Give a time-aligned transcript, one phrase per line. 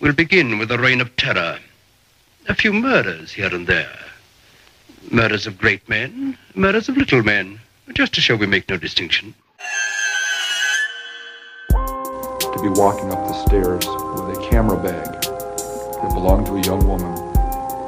[0.00, 1.58] We'll begin with a reign of terror.
[2.48, 3.98] A few murders here and there.
[5.10, 7.60] Murders of great men, murders of little men,
[7.92, 9.34] just to show we make no distinction.
[11.68, 16.86] To be walking up the stairs with a camera bag that belonged to a young
[16.88, 17.14] woman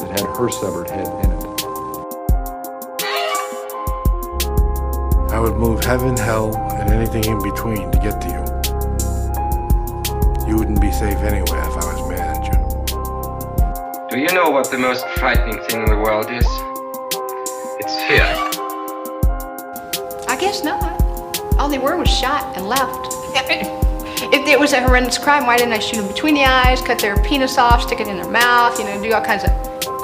[0.00, 1.42] that had her severed head in it.
[5.32, 8.42] I would move heaven, hell, and anything in between to get to you.
[10.46, 11.81] You wouldn't be safe anywhere if I was manager.
[14.12, 16.44] Do you know what the most frightening thing in the world is?
[17.80, 18.26] It's fear.
[20.28, 21.00] I guess not.
[21.58, 23.06] All they were was shot and left.
[24.34, 26.98] if it was a horrendous crime, why didn't I shoot them between the eyes, cut
[26.98, 29.50] their penis off, stick it in their mouth, you know, do all kinds of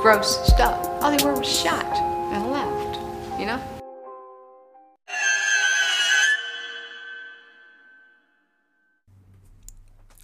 [0.01, 0.87] gross stuff?
[1.03, 2.08] All they were was shot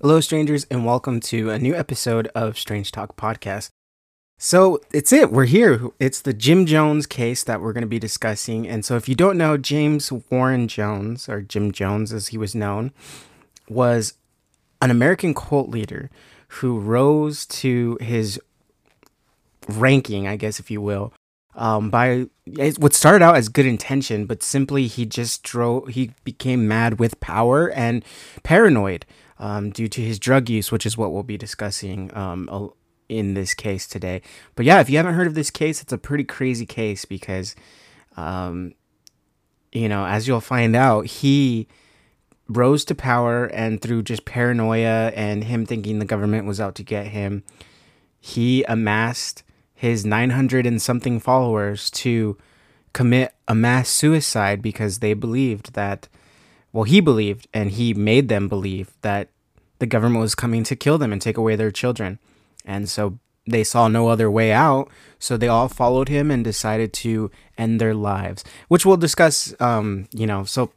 [0.04, 3.70] Hello, strangers, and welcome to a new episode of Strange Talk Podcast.
[4.36, 5.32] So, it's it.
[5.32, 5.80] We're here.
[5.98, 8.68] It's the Jim Jones case that we're going to be discussing.
[8.68, 12.54] And so, if you don't know, James Warren Jones, or Jim Jones as he was
[12.54, 12.92] known,
[13.66, 14.12] was
[14.82, 16.10] an American cult leader
[16.48, 18.38] who rose to his
[19.66, 21.14] ranking, I guess, if you will,
[21.54, 22.26] um, by
[22.76, 27.20] what started out as good intention, but simply he just drove, he became mad with
[27.20, 28.04] power and
[28.42, 29.06] paranoid
[29.38, 32.72] um, due to his drug use, which is what we'll be discussing um,
[33.08, 34.22] in this case today.
[34.54, 37.54] But yeah, if you haven't heard of this case, it's a pretty crazy case because,
[38.16, 38.74] um,
[39.72, 41.68] you know, as you'll find out, he
[42.48, 46.82] rose to power and through just paranoia and him thinking the government was out to
[46.82, 47.42] get him,
[48.20, 49.42] he amassed
[49.74, 52.38] his 900 and something followers to
[52.92, 56.08] commit a mass suicide because they believed that
[56.74, 59.28] well he believed and he made them believe that
[59.78, 62.18] the government was coming to kill them and take away their children.
[62.64, 64.88] And so they saw no other way out.
[65.18, 70.08] So they all followed him and decided to end their lives which we'll discuss um
[70.12, 70.72] you know so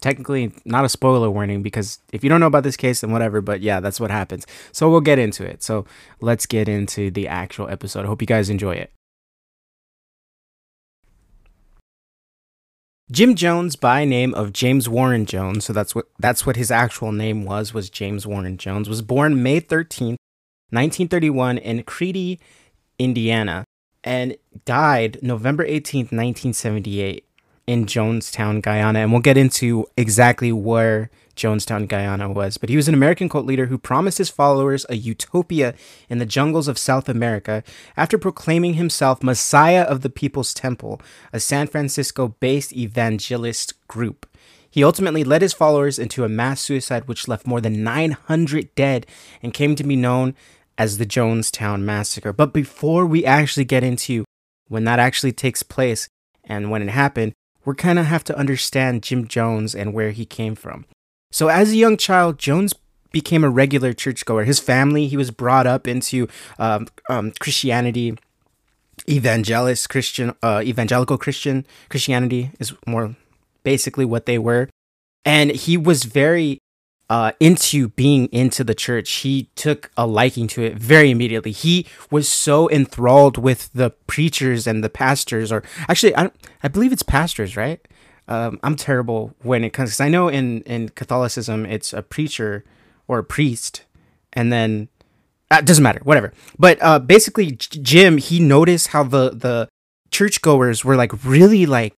[0.00, 3.40] technically not a spoiler warning because if you don't know about this case then whatever
[3.40, 4.46] but yeah that's what happens.
[4.72, 5.62] So we'll get into it.
[5.62, 5.86] So
[6.20, 8.04] let's get into the actual episode.
[8.04, 8.90] I hope you guys enjoy it
[13.12, 17.12] Jim Jones by name of James Warren Jones, so that's what that's what his actual
[17.12, 20.16] name was was James Warren Jones was born May 13th,
[20.70, 22.38] 1931 in Creedy,
[22.98, 23.64] Indiana
[24.02, 27.25] and died November 18th, 1978
[27.66, 32.56] in Jonestown, Guyana, and we'll get into exactly where Jonestown, Guyana was.
[32.56, 35.74] But he was an American cult leader who promised his followers a utopia
[36.08, 37.62] in the jungles of South America
[37.96, 41.00] after proclaiming himself Messiah of the People's Temple,
[41.32, 44.26] a San Francisco based evangelist group.
[44.70, 49.06] He ultimately led his followers into a mass suicide which left more than 900 dead
[49.42, 50.34] and came to be known
[50.78, 52.32] as the Jonestown Massacre.
[52.32, 54.24] But before we actually get into
[54.68, 56.08] when that actually takes place
[56.44, 57.32] and when it happened,
[57.66, 60.86] we kind of have to understand Jim Jones and where he came from.
[61.30, 62.72] So, as a young child, Jones
[63.12, 64.44] became a regular churchgoer.
[64.44, 66.28] His family, he was brought up into
[66.58, 68.16] um, um, Christianity,
[69.08, 73.16] evangelist Christian, uh, evangelical Christian Christianity is more
[73.64, 74.70] basically what they were,
[75.24, 76.60] and he was very
[77.08, 79.10] uh, into being into the church.
[79.10, 81.52] He took a liking to it very immediately.
[81.52, 86.30] He was so enthralled with the preachers and the pastors, or actually, I,
[86.62, 87.86] I believe it's pastors, right?
[88.28, 89.90] Um, I'm terrible when it comes.
[89.90, 92.64] Cause I know in in Catholicism it's a preacher
[93.06, 93.84] or a priest,
[94.32, 94.88] and then
[95.50, 96.32] uh, doesn't matter, whatever.
[96.58, 99.68] But uh, basically, Jim he noticed how the the
[100.10, 101.94] churchgoers were like really like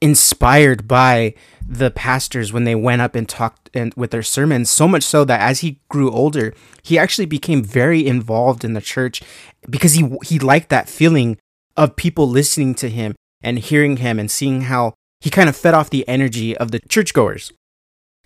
[0.00, 1.34] inspired by
[1.66, 5.24] the pastors when they went up and talked and with their sermons so much so
[5.24, 9.20] that as he grew older he actually became very involved in the church
[9.68, 11.36] because he he liked that feeling
[11.76, 15.74] of people listening to him and hearing him and seeing how he kind of fed
[15.74, 17.52] off the energy of the churchgoers.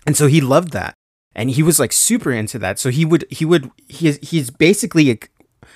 [0.05, 0.95] And so he loved that.
[1.35, 2.77] And he was like super into that.
[2.79, 5.19] So he would he would he's he's basically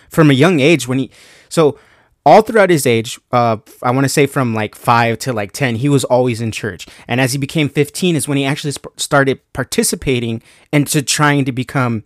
[0.10, 1.12] from a young age when he
[1.50, 1.80] so
[2.28, 5.78] all throughout his age, uh, I want to say from like five to like 10,
[5.78, 6.86] he was always in church.
[7.08, 10.44] And as he became 15 is when he actually sp- started participating
[10.74, 12.04] into trying to become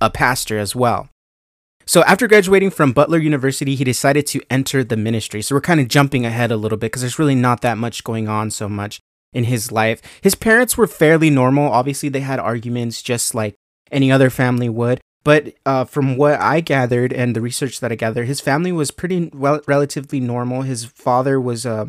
[0.00, 1.10] a pastor as well.
[1.84, 5.42] So after graduating from Butler University, he decided to enter the ministry.
[5.42, 8.04] So we're kind of jumping ahead a little bit because there's really not that much
[8.04, 9.00] going on so much
[9.34, 10.00] in his life.
[10.22, 11.70] His parents were fairly normal.
[11.70, 13.54] Obviously, they had arguments just like
[13.90, 15.02] any other family would.
[15.24, 18.90] But uh, from what I gathered and the research that I gathered, his family was
[18.90, 20.62] pretty well, relatively normal.
[20.62, 21.86] His father was uh,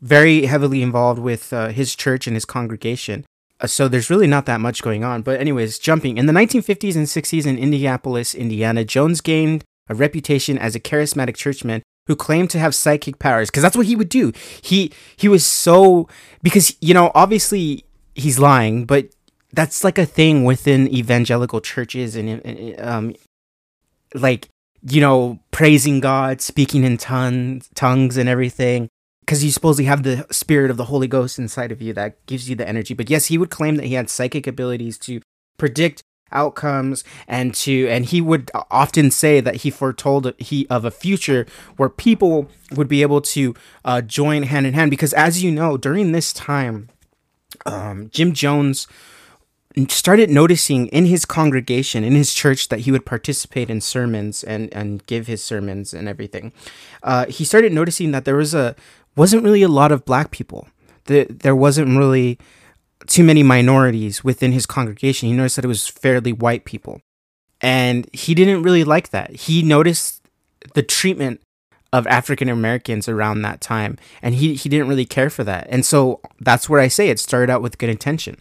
[0.00, 3.24] very heavily involved with uh, his church and his congregation.
[3.60, 5.22] Uh, So there's really not that much going on.
[5.22, 10.58] But anyways, jumping in the 1950s and 60s in Indianapolis, Indiana, Jones gained a reputation
[10.58, 14.08] as a charismatic churchman who claimed to have psychic powers because that's what he would
[14.10, 14.32] do.
[14.62, 16.08] He he was so
[16.42, 17.84] because you know obviously
[18.14, 19.08] he's lying, but
[19.54, 23.14] that's like a thing within evangelical churches and uh, um
[24.14, 24.48] like
[24.82, 28.88] you know praising God, speaking in tongues, tongues and everything
[29.20, 32.48] because you supposedly have the spirit of the Holy Ghost inside of you that gives
[32.48, 32.92] you the energy.
[32.92, 35.22] But yes, he would claim that he had psychic abilities to
[35.56, 36.02] predict
[36.32, 41.46] outcomes and to and he would often say that he foretold he of a future
[41.76, 43.54] where people would be able to
[43.84, 46.88] uh, join hand in hand because as you know during this time
[47.66, 48.88] um, Jim Jones
[49.88, 54.72] started noticing in his congregation in his church that he would participate in sermons and
[54.72, 56.52] and give his sermons and everything.
[57.02, 58.76] Uh, he started noticing that there was a
[59.16, 60.68] wasn't really a lot of black people.
[61.06, 62.38] The, there wasn't really
[63.06, 65.28] too many minorities within his congregation.
[65.28, 67.00] He noticed that it was fairly white people.
[67.60, 69.30] And he didn't really like that.
[69.30, 70.22] He noticed
[70.74, 71.42] the treatment
[71.92, 75.66] of African Americans around that time and he he didn't really care for that.
[75.68, 78.36] And so that's where I say it started out with good intention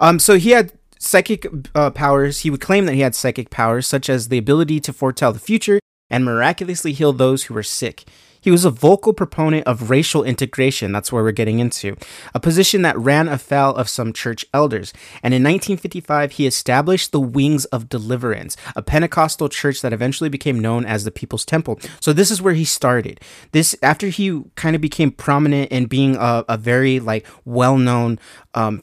[0.00, 2.40] um, so he had psychic uh, powers.
[2.40, 5.38] He would claim that he had psychic powers, such as the ability to foretell the
[5.38, 5.80] future
[6.10, 8.04] and miraculously heal those who were sick.
[8.44, 10.92] He was a vocal proponent of racial integration.
[10.92, 11.96] That's where we're getting into.
[12.34, 14.92] A position that ran afoul of some church elders.
[15.22, 20.60] And in 1955, he established the Wings of Deliverance, a Pentecostal church that eventually became
[20.60, 21.80] known as the People's Temple.
[22.00, 23.18] So this is where he started.
[23.52, 28.18] This after he kind of became prominent in being a, a very like well-known
[28.52, 28.82] um,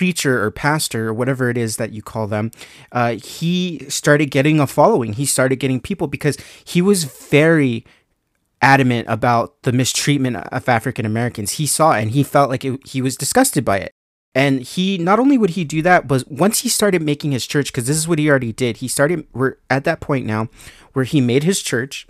[0.00, 2.50] preacher or pastor or whatever it is that you call them,
[2.90, 5.12] uh, he started getting a following.
[5.12, 7.84] He started getting people because he was very
[8.62, 11.52] adamant about the mistreatment of African Americans.
[11.52, 13.92] He saw and he felt like it, he was disgusted by it.
[14.34, 17.70] And he not only would he do that, but once he started making his church,
[17.70, 19.26] because this is what he already did, he started.
[19.34, 20.48] We're at that point now
[20.94, 22.06] where he made his church,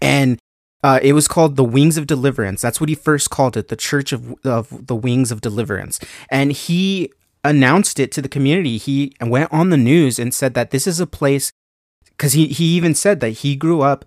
[0.00, 0.38] and
[0.84, 2.60] uh, it was called the Wings of Deliverance.
[2.60, 5.98] That's what he first called it, the Church of, of the Wings of Deliverance.
[6.28, 7.10] And he
[7.42, 8.76] announced it to the community.
[8.76, 11.52] He went on the news and said that this is a place,
[12.10, 14.04] because he, he even said that he grew up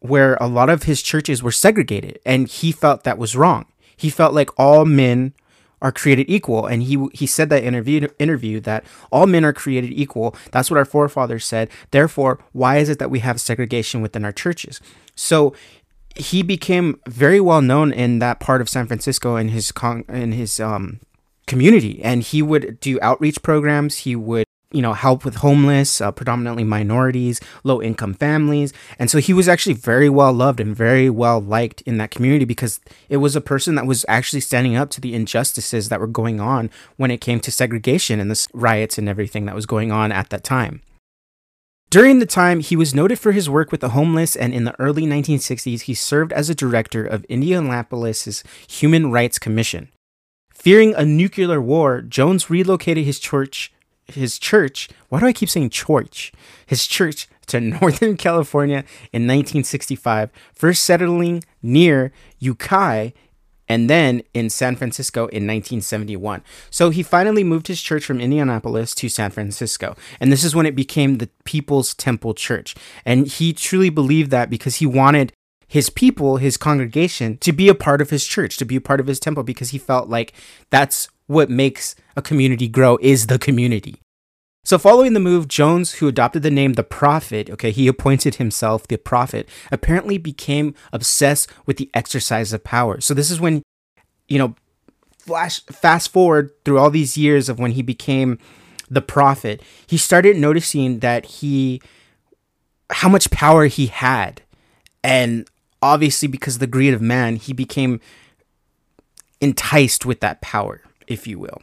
[0.00, 3.66] where a lot of his churches were segregated, and he felt that was wrong.
[3.96, 5.34] He felt like all men
[5.80, 8.82] are created equal and he he said that interview interview that
[9.12, 13.12] all men are created equal that's what our forefathers said therefore why is it that
[13.12, 14.80] we have segregation within our churches
[15.14, 15.54] so
[16.16, 20.32] he became very well known in that part of San Francisco in his con- in
[20.32, 21.00] his um
[21.46, 22.00] community.
[22.02, 23.98] And he would do outreach programs.
[23.98, 28.72] He would you know help with homeless uh, predominantly minorities low income families.
[28.98, 32.44] And so he was actually very well loved and very well liked in that community
[32.44, 36.06] because it was a person that was actually standing up to the injustices that were
[36.06, 39.90] going on when it came to segregation and the riots and everything that was going
[39.90, 40.82] on at that time
[41.90, 44.78] during the time, he was noted for his work with the homeless, and in the
[44.78, 49.88] early 1960s, he served as a director of Indianapolis's Human Rights Commission.
[50.52, 53.72] Fearing a nuclear war, Jones relocated his church,
[54.06, 54.90] his church.
[55.08, 56.32] Why do I keep saying church?
[56.66, 63.12] His church to Northern California in 1965, first settling near Ukiah
[63.68, 66.42] and then in San Francisco in 1971.
[66.70, 69.96] So he finally moved his church from Indianapolis to San Francisco.
[70.20, 72.74] And this is when it became the People's Temple Church.
[73.04, 75.32] And he truly believed that because he wanted
[75.66, 79.00] his people, his congregation, to be a part of his church, to be a part
[79.00, 80.32] of his temple, because he felt like
[80.70, 84.00] that's what makes a community grow is the community.
[84.68, 88.86] So, following the move, Jones, who adopted the name the Prophet, okay, he appointed himself
[88.86, 93.00] the Prophet, apparently became obsessed with the exercise of power.
[93.00, 93.62] So, this is when,
[94.28, 94.56] you know,
[95.20, 98.38] flash fast forward through all these years of when he became
[98.90, 101.80] the Prophet, he started noticing that he,
[102.90, 104.42] how much power he had.
[105.02, 105.48] And
[105.80, 108.02] obviously, because of the greed of man, he became
[109.40, 111.62] enticed with that power, if you will.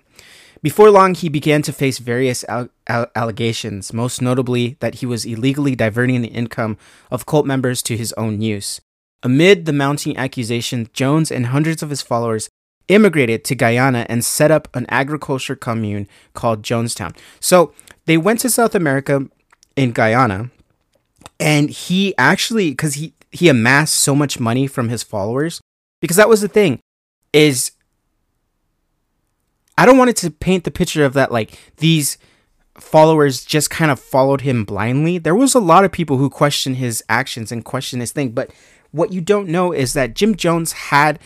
[0.66, 5.24] Before long, he began to face various al- al- allegations, most notably that he was
[5.24, 6.80] illegally diverting the income
[7.12, 8.82] of cult members to his own use.
[9.22, 12.50] Amid the mounting accusations, Jones and hundreds of his followers
[12.88, 17.16] immigrated to Guyana and set up an agriculture commune called Jonestown.
[17.40, 17.72] So
[18.08, 19.30] they went to South America
[19.76, 20.50] in Guyana,
[21.40, 25.62] and he actually, because he he amassed so much money from his followers,
[26.02, 26.80] because that was the thing,
[27.34, 27.70] is
[29.78, 32.18] I don't want it to paint the picture of that like these
[32.78, 35.18] followers just kind of followed him blindly.
[35.18, 38.52] There was a lot of people who questioned his actions and questioned his thing, but
[38.92, 41.20] what you don't know is that Jim Jones had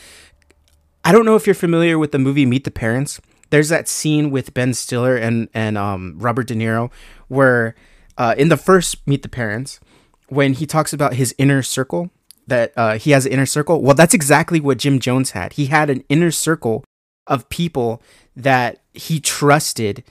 [1.04, 4.32] I don't know if you're familiar with the movie Meet the Parents, there's that scene
[4.32, 6.92] with Ben Stiller and and um, Robert De Niro
[7.28, 7.76] where
[8.18, 9.80] uh, in the first Meet the Parents
[10.28, 12.12] when he talks about his inner circle
[12.48, 13.82] that uh, he has an inner circle.
[13.82, 15.54] Well, that's exactly what Jim Jones had.
[15.54, 16.84] He had an inner circle
[17.30, 18.02] of people
[18.36, 20.04] that he trusted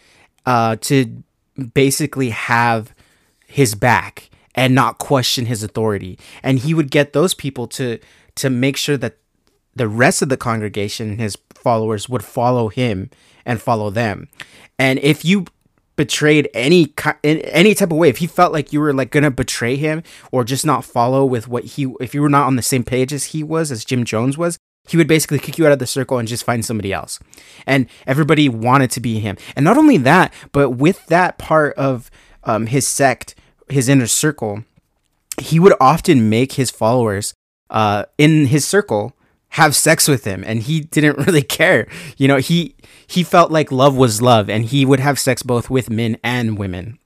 [0.46, 1.22] uh, to
[1.74, 2.94] basically have
[3.46, 6.18] his back and not question his authority.
[6.42, 7.98] And he would get those people to
[8.36, 9.16] to make sure that
[9.74, 13.10] the rest of the congregation and his followers would follow him
[13.44, 14.28] and follow them.
[14.78, 15.46] And if you
[15.96, 16.94] betrayed any
[17.24, 20.00] in any type of way if he felt like you were like gonna betray him
[20.30, 23.12] or just not follow with what he if you were not on the same page
[23.12, 24.56] as he was as jim jones was
[24.88, 27.18] he would basically kick you out of the circle and just find somebody else.
[27.66, 29.36] And everybody wanted to be him.
[29.56, 32.10] And not only that but with that part of
[32.44, 33.34] um, his sect
[33.68, 34.64] his inner circle
[35.40, 37.34] he would often make his followers
[37.70, 39.14] uh, in his circle
[39.50, 40.42] have sex with him.
[40.44, 41.86] And he didn't really care.
[42.16, 42.74] You know he
[43.06, 46.58] he felt like love was love and he would have sex both with men and
[46.58, 46.98] women.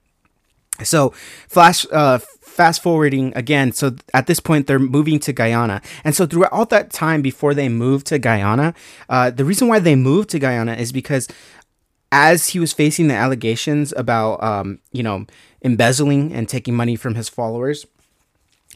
[0.83, 1.11] So,
[1.49, 2.19] flash uh,
[2.52, 3.73] fast forwarding again.
[3.73, 7.54] So at this point, they're moving to Guyana, and so throughout all that time before
[7.54, 8.75] they moved to Guyana,
[9.09, 11.28] uh, the reason why they moved to Guyana is because
[12.12, 15.26] as he was facing the allegations about, um, you know,
[15.62, 17.87] embezzling and taking money from his followers,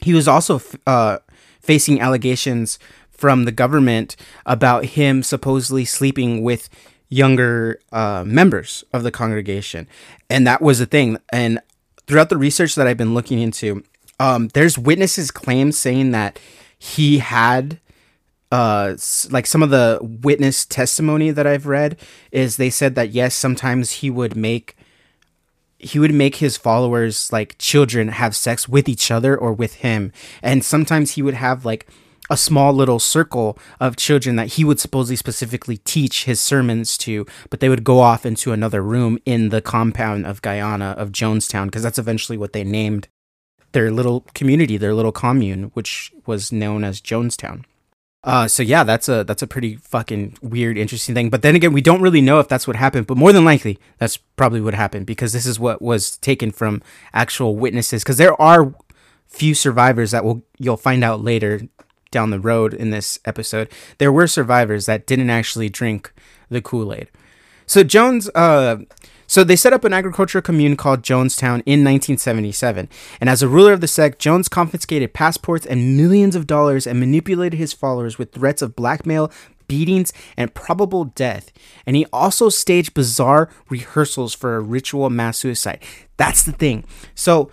[0.01, 1.19] he was also uh,
[1.61, 2.79] facing allegations
[3.11, 4.15] from the government
[4.45, 6.69] about him supposedly sleeping with
[7.09, 9.87] younger uh, members of the congregation.
[10.29, 11.17] And that was the thing.
[11.31, 11.59] And
[12.07, 13.83] throughout the research that I've been looking into,
[14.19, 16.39] um, there's witnesses' claims saying that
[16.79, 17.79] he had
[18.49, 18.95] uh
[19.29, 21.97] like some of the witness testimony that I've read
[22.31, 24.77] is they said that yes sometimes he would make
[25.79, 30.11] he would make his followers like children have sex with each other or with him.
[30.41, 31.87] And sometimes he would have like
[32.29, 37.25] a small little circle of children that he would supposedly specifically teach his sermons to,
[37.49, 41.65] but they would go off into another room in the compound of Guyana, of Jonestown,
[41.65, 43.07] because that's eventually what they named
[43.71, 47.63] their little community, their little commune, which was known as Jonestown.
[48.23, 51.29] Uh, so yeah, that's a that's a pretty fucking weird, interesting thing.
[51.29, 53.07] But then again, we don't really know if that's what happened.
[53.07, 56.81] But more than likely, that's probably what happened because this is what was taken from
[57.13, 58.03] actual witnesses.
[58.03, 58.73] Because there are
[59.27, 61.61] few survivors that will you'll find out later
[62.11, 66.11] down the road in this episode, there were survivors that didn't actually drink
[66.49, 67.09] the Kool Aid.
[67.65, 68.77] So Jones, uh,
[69.27, 72.87] so they set up an agricultural commune called Jonestown in 1977.
[73.19, 76.99] And as a ruler of the sect, Jones confiscated passports and millions of dollars and
[76.99, 79.29] manipulated his followers with threats of blackmail,
[79.67, 81.51] beatings, and probable death.
[81.85, 85.83] And he also staged bizarre rehearsals for a ritual mass suicide.
[86.15, 86.85] That's the thing.
[87.13, 87.51] So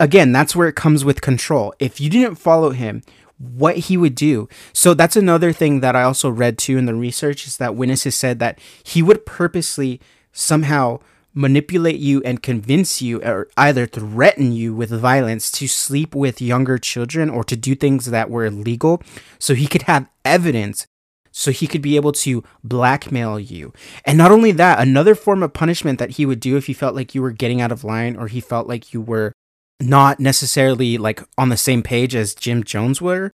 [0.00, 1.74] again, that's where it comes with control.
[1.78, 3.02] If you didn't follow him,
[3.42, 4.48] what he would do.
[4.72, 8.14] So that's another thing that I also read too in the research is that witnesses
[8.14, 10.00] said that he would purposely
[10.32, 11.00] somehow
[11.34, 16.78] manipulate you and convince you or either threaten you with violence to sleep with younger
[16.78, 19.02] children or to do things that were illegal
[19.38, 20.86] so he could have evidence
[21.32, 23.72] so he could be able to blackmail you.
[24.04, 26.94] And not only that, another form of punishment that he would do if he felt
[26.94, 29.32] like you were getting out of line or he felt like you were
[29.80, 33.32] not necessarily like on the same page as Jim Jones were,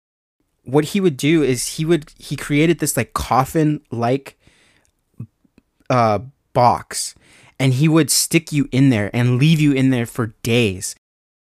[0.69, 4.39] what he would do is he would he created this like coffin like
[5.89, 6.19] uh
[6.53, 7.15] box
[7.59, 10.95] and he would stick you in there and leave you in there for days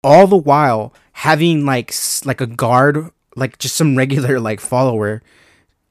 [0.02, 5.22] all the while having like like a guard like just some regular like follower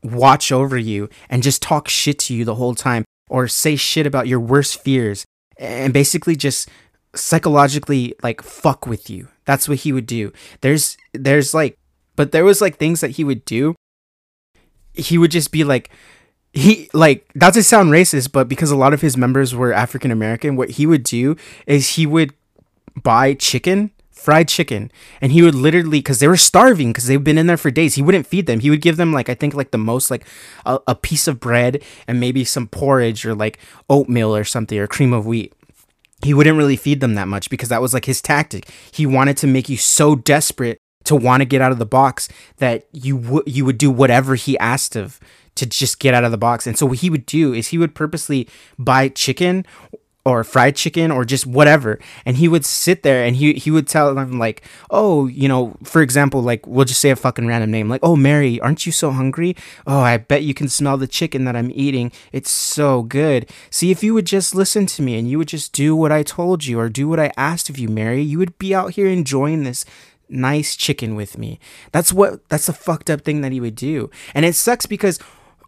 [0.03, 4.05] watch over you and just talk shit to you the whole time or say shit
[4.05, 5.25] about your worst fears
[5.57, 6.69] and basically just
[7.15, 9.27] psychologically like fuck with you.
[9.45, 10.31] That's what he would do.
[10.61, 11.77] There's there's like
[12.15, 13.75] but there was like things that he would do.
[14.93, 15.89] He would just be like
[16.53, 20.11] he like not to sound racist, but because a lot of his members were African
[20.11, 22.33] American, what he would do is he would
[23.01, 27.39] buy chicken, fried chicken, and he would literally because they were starving because they've been
[27.39, 27.95] in there for days.
[27.95, 28.59] He wouldn't feed them.
[28.59, 30.25] He would give them like I think like the most like
[30.65, 33.57] a, a piece of bread and maybe some porridge or like
[33.89, 35.53] oatmeal or something or cream of wheat
[36.23, 38.69] he wouldn't really feed them that much because that was like his tactic.
[38.91, 42.29] He wanted to make you so desperate to want to get out of the box
[42.57, 45.19] that you would you would do whatever he asked of
[45.55, 46.65] to just get out of the box.
[46.65, 48.47] And so what he would do is he would purposely
[48.79, 49.65] buy chicken
[50.25, 51.99] or fried chicken or just whatever.
[52.25, 55.75] And he would sit there and he he would tell them like oh you know
[55.83, 58.91] for example like we'll just say a fucking random name like oh mary aren't you
[58.91, 59.55] so hungry?
[59.85, 62.11] Oh i bet you can smell the chicken that i'm eating.
[62.31, 65.73] It's so good see if you would just listen to me and you would just
[65.73, 68.57] do what i told you or do what i asked of you mary you would
[68.57, 69.85] be out here enjoying this
[70.29, 71.59] nice chicken with me.
[71.91, 74.09] That's what that's the fucked up thing that he would do.
[74.33, 75.19] And it sucks because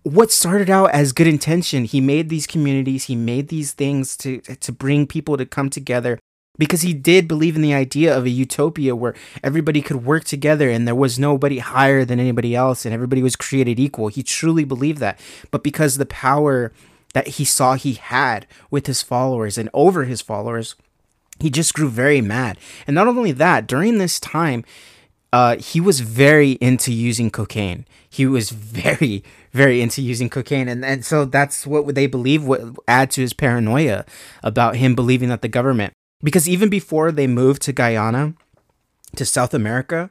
[0.05, 4.39] what started out as good intention, he made these communities, he made these things to
[4.39, 6.19] to bring people to come together
[6.59, 10.69] because he did believe in the idea of a utopia where everybody could work together
[10.69, 14.09] and there was nobody higher than anybody else and everybody was created equal.
[14.09, 15.19] He truly believed that.
[15.49, 16.71] But because the power
[17.13, 20.75] that he saw he had with his followers and over his followers,
[21.39, 22.59] he just grew very mad.
[22.85, 24.63] And not only that, during this time,
[25.33, 27.85] uh, he was very into using cocaine.
[28.09, 29.23] He was very,
[29.55, 33.33] very into using cocaine, and and so that's what they believe would add to his
[33.33, 34.05] paranoia
[34.43, 35.93] about him believing that the government.
[36.21, 38.33] Because even before they moved to Guyana,
[39.15, 40.09] to South America,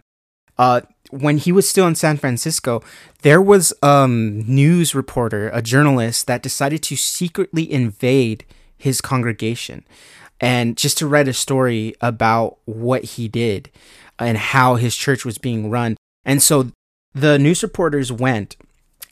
[0.57, 2.83] uh, when he was still in San Francisco,
[3.23, 8.45] there was a um, news reporter, a journalist, that decided to secretly invade
[8.79, 9.85] his congregation
[10.41, 13.71] and just to write a story about what he did
[14.19, 15.97] and how his church was being run.
[16.25, 16.71] And so
[17.15, 18.57] the news reporters went,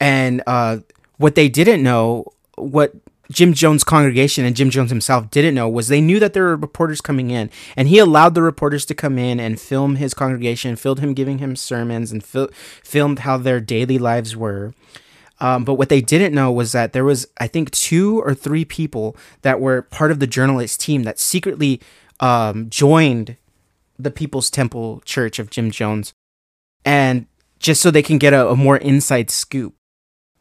[0.02, 0.78] and uh,
[1.18, 2.92] what they didn't know, what
[3.30, 6.56] Jim Jones' congregation and Jim Jones himself didn't know was they knew that there were
[6.56, 10.74] reporters coming in, and he allowed the reporters to come in and film his congregation,
[10.74, 12.50] filmed him giving him sermons, and fil-
[12.82, 14.74] filmed how their daily lives were.
[15.38, 18.64] Um, but what they didn't know was that there was, I think, two or three
[18.64, 21.80] people that were part of the journalist team that secretly
[22.18, 23.36] um, joined
[24.00, 26.12] the People's Temple Church of Jim Jones,
[26.84, 27.26] and
[27.60, 29.74] just so they can get a, a more inside scoop.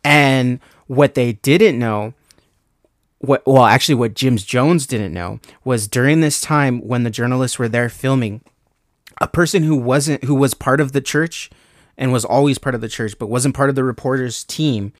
[0.03, 2.13] And what they didn't know
[3.21, 7.57] what well actually what Jim's Jones didn't know was during this time when the journalists
[7.59, 8.41] were there filming
[9.21, 11.49] a person who wasn't who was part of the church
[11.97, 14.91] and was always part of the church but wasn't part of the reporters team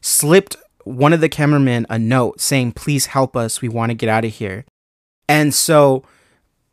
[0.00, 3.60] slipped one of the cameramen a note saying please help us.
[3.60, 4.64] We want to get out of here.
[5.28, 6.02] And so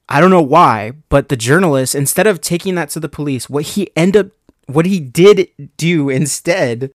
[0.09, 3.63] i don't know why but the journalist instead of taking that to the police what
[3.63, 4.31] he ended up
[4.67, 6.91] what he did do instead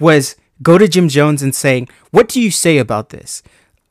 [0.00, 3.42] was go to jim jones and saying what do you say about this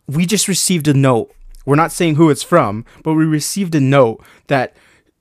[0.08, 1.32] we just received a note
[1.66, 4.76] we're not saying who it's from but we received a note that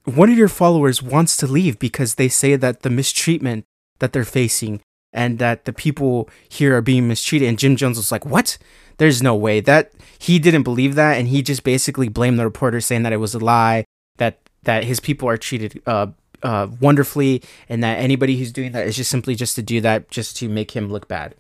[0.05, 3.65] one of your followers wants to leave because they say that the mistreatment
[3.99, 4.81] that they're facing
[5.13, 7.49] and that the people here are being mistreated.
[7.49, 8.59] And Jim Jones was like, What?
[8.99, 9.61] There's no way.
[9.61, 13.19] That he didn't believe that, and he just basically blamed the reporter saying that it
[13.19, 13.85] was a lie,
[14.19, 16.09] that that his people are treated uh,
[16.45, 20.11] uh, wonderfully, and that anybody who's doing that is just simply just to do that
[20.11, 21.35] just to make him look bad.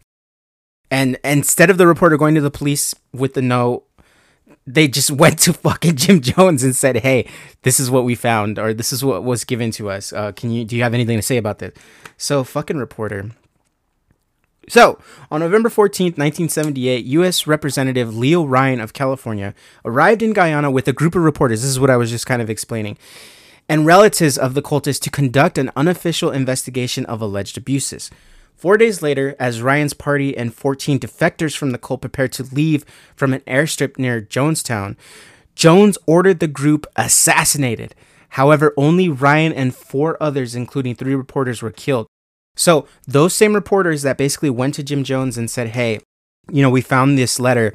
[0.90, 3.85] And, instead of the reporter going to the police with the note
[4.67, 7.29] they just went to fucking Jim Jones and said, "Hey,
[7.62, 10.12] this is what we found, or this is what was given to us.
[10.12, 11.75] Uh, can you do you have anything to say about this?"
[12.17, 13.31] So fucking reporter.
[14.67, 14.99] So,
[15.31, 17.47] on November 14th, 1978, U.S.
[17.47, 21.61] Representative Leo Ryan of California arrived in Guyana with a group of reporters.
[21.61, 22.97] This is what I was just kind of explaining.
[23.68, 28.11] And relatives of the cultists to conduct an unofficial investigation of alleged abuses.
[28.57, 32.85] Four days later, as Ryan's party and 14 defectors from the cult prepared to leave
[33.16, 34.96] from an airstrip near Jonestown,
[35.55, 37.94] Jones ordered the group assassinated.
[38.31, 42.07] However, only Ryan and four others, including three reporters, were killed.
[42.57, 46.00] So, those same reporters that basically went to Jim Jones and said, Hey,
[46.50, 47.74] you know, we found this letter.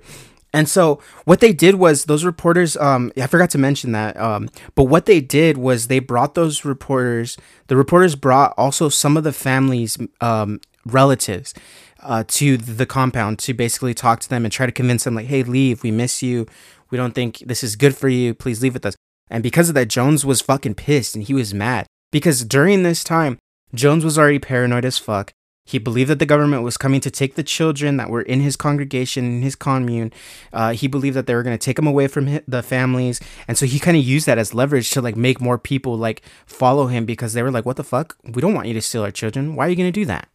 [0.53, 4.49] And so what they did was those reporters, um, I forgot to mention that, um,
[4.73, 9.23] but what they did was they brought those reporters, the reporters brought also some of
[9.23, 11.53] the families, um, relatives
[12.01, 15.27] uh, to the compound to basically talk to them and try to convince them like
[15.27, 16.45] hey leave we miss you.
[16.89, 18.33] We don't think this is good for you.
[18.33, 18.95] Please leave with us.
[19.29, 23.03] And because of that jones was fucking pissed and he was mad because during this
[23.03, 23.37] time
[23.73, 25.31] jones was already paranoid as fuck
[25.69, 28.55] he believed that the government was coming to take the children that were in his
[28.55, 30.11] congregation, in his commune.
[30.51, 33.55] Uh, he believed that they were going to take them away from the families, and
[33.55, 36.87] so he kind of used that as leverage to like make more people like follow
[36.87, 38.17] him because they were like, "What the fuck?
[38.23, 39.55] We don't want you to steal our children.
[39.55, 40.27] Why are you going to do that?"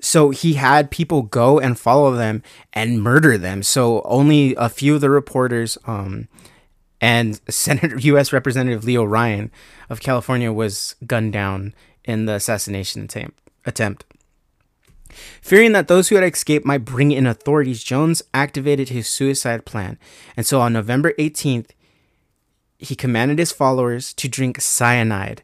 [0.00, 3.62] So he had people go and follow them and murder them.
[3.62, 6.26] So only a few of the reporters um,
[7.00, 8.32] and Senator U.S.
[8.32, 9.52] Representative Leo Ryan
[9.88, 13.38] of California was gunned down in the assassination attempt.
[13.66, 14.04] Attempt.
[15.40, 19.98] Fearing that those who had escaped might bring in authorities, Jones activated his suicide plan.
[20.36, 21.70] And so on November 18th,
[22.78, 25.42] he commanded his followers to drink cyanide,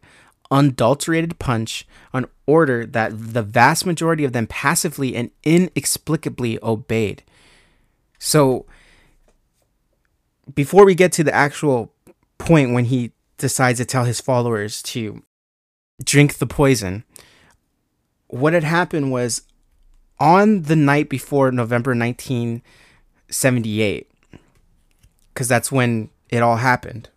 [0.51, 7.23] unadulterated punch an order that the vast majority of them passively and inexplicably obeyed.
[8.19, 8.67] So,
[10.53, 11.93] before we get to the actual
[12.39, 15.23] point when he decides to tell his followers to
[16.03, 17.05] drink the poison,
[18.31, 19.43] what had happened was
[20.19, 24.11] on the night before November 1978,
[25.33, 27.09] because that's when it all happened.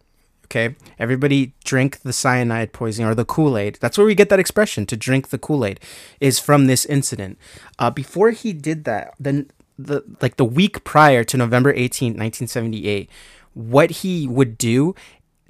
[0.46, 3.80] Okay, everybody drink the cyanide poison or the Kool Aid.
[3.82, 5.80] That's where we get that expression to drink the Kool Aid,
[6.20, 7.40] is from this incident.
[7.80, 13.10] Uh, before he did that, then the like the week prior to November 18, 1978,
[13.54, 14.96] what he would do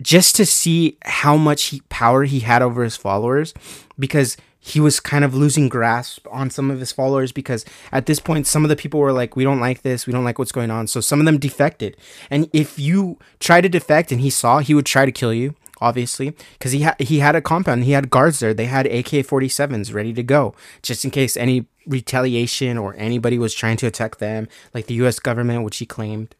[0.01, 3.53] just to see how much he, power he had over his followers,
[3.99, 8.21] because he was kind of losing grasp on some of his followers because at this
[8.21, 10.07] point some of the people were like we don't like this.
[10.07, 10.87] We don't like what's going on.
[10.87, 11.97] So some of them defected.
[12.29, 15.55] And if you try to defect and he saw he would try to kill you
[15.81, 17.83] obviously because he had he had a compound.
[17.83, 18.53] He had guards there.
[18.53, 23.75] They had AK-47s ready to go just in case any retaliation or anybody was trying
[23.77, 26.35] to attack them like the US government which he claimed.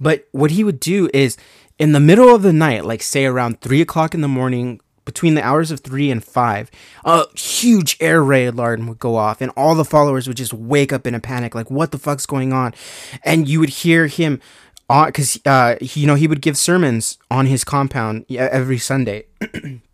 [0.00, 1.36] But what he would do is
[1.78, 5.34] in the middle of the night like say around three o'clock in the morning between
[5.34, 6.70] the hours of three and five,
[7.04, 10.92] a huge air raid alarm would go off, and all the followers would just wake
[10.92, 12.74] up in a panic, like, what the fuck's going on?
[13.24, 14.40] And you would hear him,
[14.88, 19.26] because, uh, uh, you know, he would give sermons on his compound every Sunday.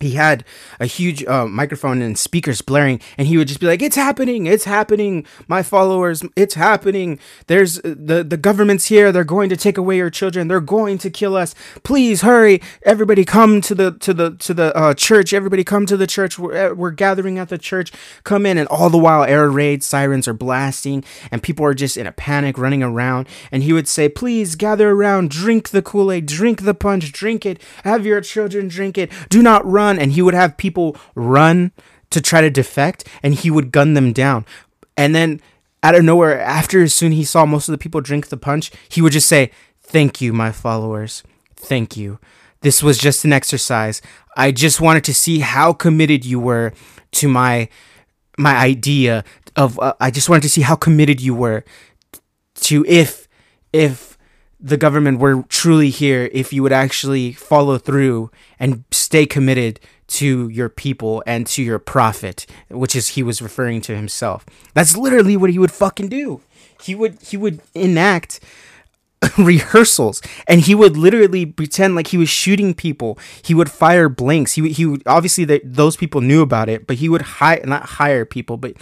[0.00, 0.44] he had
[0.78, 4.46] a huge uh, microphone and speakers blaring and he would just be like it's happening
[4.46, 7.18] it's happening my followers it's happening.
[7.46, 10.98] There's uh, the the government's here they're going to take away your children they're going
[10.98, 11.54] to kill us.
[11.82, 15.96] Please hurry everybody come to the to the to the uh, church everybody come to
[15.96, 16.38] the church.
[16.38, 17.92] We're, uh, we're gathering at the church.
[18.24, 21.96] Come in and all the while air raid sirens are blasting and people are just
[21.96, 23.28] in a panic running around.
[23.50, 27.62] And he would say please gather around drink the kool-aid drink the punch drink it
[27.84, 29.10] have your children drink it.
[29.30, 31.72] Do not run run and he would have people run
[32.10, 34.44] to try to defect and he would gun them down.
[34.96, 35.40] And then
[35.82, 38.70] out of nowhere, after as soon he saw most of the people drink the punch,
[38.88, 41.22] he would just say, Thank you, my followers.
[41.54, 42.18] Thank you.
[42.60, 44.02] This was just an exercise.
[44.36, 46.72] I just wanted to see how committed you were
[47.12, 47.68] to my
[48.36, 51.64] my idea of uh, I just wanted to see how committed you were
[52.62, 53.28] to if
[53.72, 54.15] if
[54.58, 60.48] the government were truly here if you would actually follow through and stay committed to
[60.48, 64.46] your people and to your prophet which is he was referring to himself.
[64.74, 66.40] That's literally what he would fucking do.
[66.82, 68.40] He would he would enact
[69.38, 73.18] rehearsals and he would literally pretend like he was shooting people.
[73.42, 74.52] He would fire blanks.
[74.52, 77.84] He, he would obviously the, those people knew about it but he would hire not
[77.84, 78.74] hire people but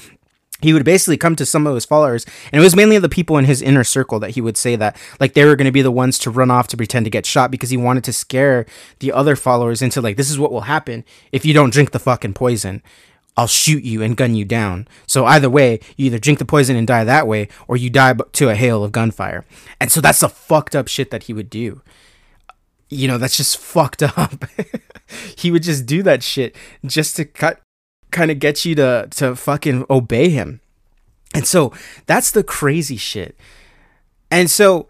[0.64, 3.38] he would basically come to some of his followers and it was mainly the people
[3.38, 5.82] in his inner circle that he would say that like they were going to be
[5.82, 8.66] the ones to run off to pretend to get shot because he wanted to scare
[8.98, 11.98] the other followers into like this is what will happen if you don't drink the
[11.98, 12.82] fucking poison
[13.36, 14.86] I'll shoot you and gun you down.
[15.06, 18.14] So either way, you either drink the poison and die that way, or you die
[18.14, 19.44] to a hail of gunfire.
[19.80, 21.82] And so that's the fucked up shit that he would do.
[22.90, 24.44] You know, that's just fucked up.
[25.36, 26.54] he would just do that shit
[26.86, 27.60] just to cut
[28.14, 30.60] kind of gets you to to fucking obey him.
[31.34, 31.72] And so
[32.06, 33.36] that's the crazy shit.
[34.30, 34.88] And so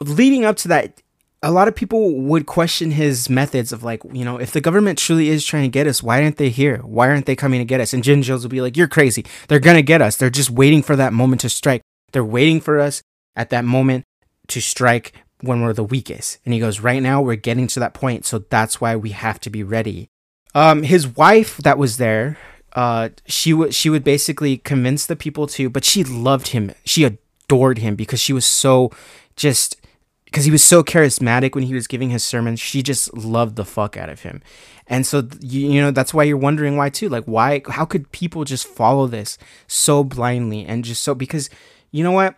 [0.00, 1.00] leading up to that,
[1.42, 4.98] a lot of people would question his methods of like, you know, if the government
[4.98, 6.78] truly is trying to get us, why aren't they here?
[6.78, 7.94] Why aren't they coming to get us?
[7.94, 9.24] And Jim Jones will be like, You're crazy.
[9.48, 10.16] They're gonna get us.
[10.16, 11.82] They're just waiting for that moment to strike.
[12.12, 13.02] They're waiting for us
[13.36, 14.04] at that moment
[14.48, 16.38] to strike when we're the weakest.
[16.44, 19.38] And he goes, Right now we're getting to that point, so that's why we have
[19.40, 20.08] to be ready.
[20.54, 22.38] Um, his wife that was there,
[22.72, 26.72] uh, she would she would basically convince the people to, but she loved him.
[26.84, 28.90] She adored him because she was so
[29.34, 29.80] just
[30.26, 32.60] because he was so charismatic when he was giving his sermons.
[32.60, 34.42] She just loved the fuck out of him,
[34.86, 37.08] and so you, you know that's why you're wondering why too.
[37.08, 37.62] Like why?
[37.68, 41.48] How could people just follow this so blindly and just so because
[41.90, 42.36] you know what?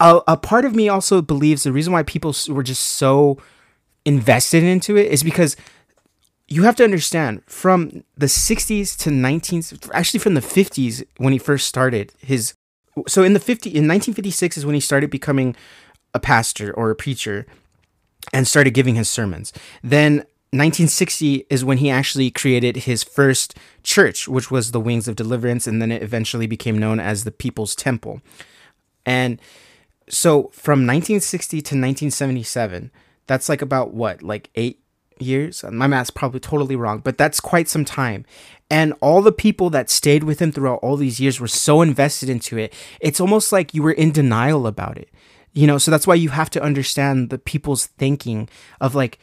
[0.00, 3.38] A, a part of me also believes the reason why people were just so
[4.04, 5.56] invested into it is because
[6.48, 11.38] you have to understand from the 60s to 19th actually from the 50s when he
[11.38, 12.54] first started his
[13.08, 15.56] so in the 50 in 1956 is when he started becoming
[16.12, 17.46] a pastor or a preacher
[18.32, 19.52] and started giving his sermons.
[19.82, 20.18] Then
[20.52, 25.66] 1960 is when he actually created his first church which was the wings of deliverance
[25.66, 28.20] and then it eventually became known as the people's temple.
[29.04, 29.40] And
[30.08, 32.90] so from 1960 to 1977
[33.26, 34.83] that's like about what like 8
[35.18, 35.64] years.
[35.70, 38.24] My math's probably totally wrong, but that's quite some time.
[38.70, 42.28] And all the people that stayed with him throughout all these years were so invested
[42.28, 42.72] into it.
[43.00, 45.10] It's almost like you were in denial about it.
[45.52, 48.48] You know, so that's why you have to understand the people's thinking
[48.80, 49.18] of like,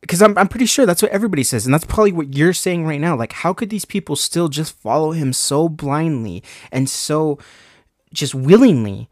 [0.00, 1.66] because I'm, I'm pretty sure that's what everybody says.
[1.66, 3.16] And that's probably what you're saying right now.
[3.16, 7.38] Like, how could these people still just follow him so blindly and so
[8.12, 9.08] just willingly?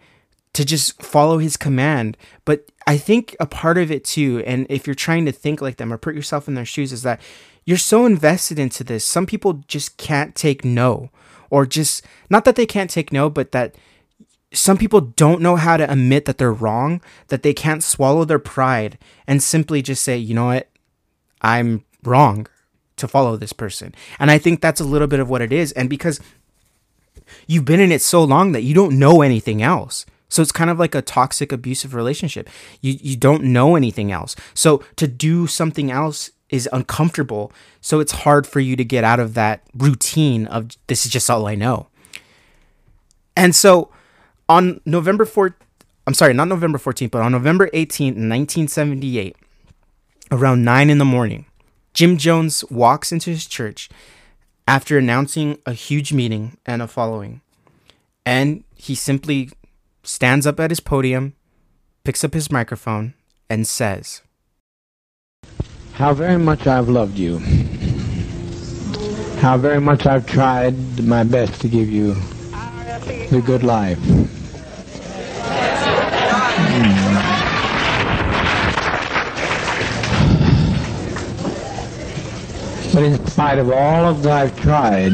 [0.53, 2.17] to just follow his command.
[2.45, 5.77] But I think a part of it too, and if you're trying to think like
[5.77, 7.21] them or put yourself in their shoes, is that
[7.65, 9.05] you're so invested into this.
[9.05, 11.11] Some people just can't take no,
[11.51, 13.75] or just not that they can't take no, but that
[14.53, 18.39] some people don't know how to admit that they're wrong, that they can't swallow their
[18.39, 20.69] pride and simply just say, you know what,
[21.41, 22.47] I'm wrong
[22.97, 23.95] to follow this person.
[24.19, 25.73] And I think that's a little bit of what it is.
[25.73, 26.21] And because
[27.47, 30.05] you've been in it so long that you don't know anything else.
[30.33, 32.49] So it's kind of like a toxic abusive relationship.
[32.81, 34.35] You you don't know anything else.
[34.55, 37.53] So to do something else is uncomfortable.
[37.83, 41.29] So it's hard for you to get out of that routine of this is just
[41.29, 41.89] all I know.
[43.37, 43.91] And so
[44.49, 45.55] on November 4th,
[46.07, 49.37] I'm sorry, not November 14th, but on November 18th, 1978,
[50.31, 51.45] around 9 in the morning,
[51.93, 53.91] Jim Jones walks into his church
[54.67, 57.43] after announcing a huge meeting and a following.
[58.25, 59.51] And he simply
[60.03, 61.35] stands up at his podium,
[62.05, 63.15] picks up his microphone,
[63.49, 64.23] and says,
[65.95, 67.39] How very much I've loved you.
[69.41, 72.15] How very much I've tried my best to give you
[73.31, 73.99] the good life.
[76.65, 77.23] Hmm.
[82.95, 85.13] But in spite of all of that I've tried,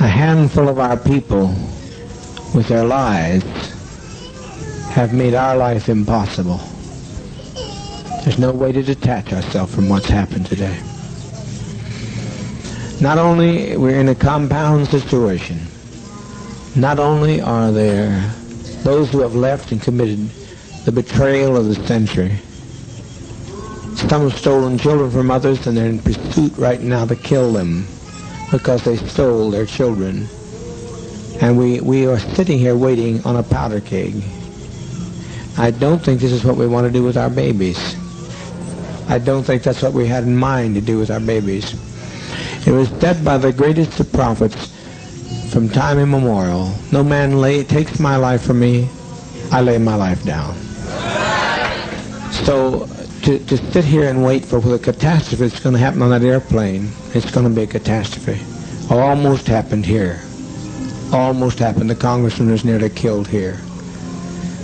[0.00, 1.54] a handful of our people
[2.54, 3.42] with their lies
[4.90, 6.60] have made our life impossible.
[8.22, 10.80] There's no way to detach ourselves from what's happened today.
[13.00, 15.60] Not only we're in a compound situation,
[16.76, 18.20] not only are there
[18.84, 20.28] those who have left and committed
[20.84, 22.36] the betrayal of the century,
[24.08, 27.86] some have stolen children from others and they're in pursuit right now to kill them
[28.52, 30.28] because they stole their children.
[31.40, 34.14] And we, we are sitting here waiting on a powder keg.
[35.56, 37.96] I don't think this is what we want to do with our babies.
[39.08, 41.74] I don't think that's what we had in mind to do with our babies.
[42.66, 44.72] It was said by the greatest of prophets
[45.52, 48.88] from time immemorial, no man lay, takes my life from me,
[49.52, 50.54] I lay my life down.
[52.44, 52.86] So
[53.22, 56.22] to, to sit here and wait for the catastrophe that's going to happen on that
[56.22, 58.40] airplane, it's going to be a catastrophe.
[58.90, 60.20] Almost happened here.
[61.14, 61.88] Almost happened.
[61.88, 63.60] The congressman was nearly killed here.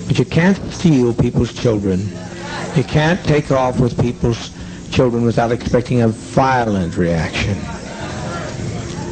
[0.09, 2.01] But you can't steal people's children.
[2.75, 4.51] You can't take off with people's
[4.91, 7.57] children without expecting a violent reaction.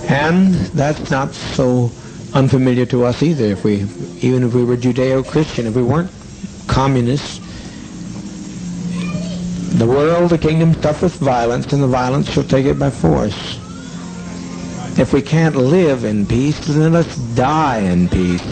[0.09, 1.93] And that's not so
[2.35, 3.45] unfamiliar to us either.
[3.45, 3.83] If we,
[4.21, 6.11] even if we were Judeo-Christian, if we weren't
[6.67, 7.39] communists,
[9.79, 13.61] the world, the kingdom suffereth violence, and the violence shall take it by force.
[14.99, 18.43] If we can't live in peace, then let's die in peace.